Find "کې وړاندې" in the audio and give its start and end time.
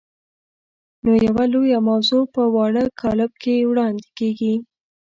3.43-4.07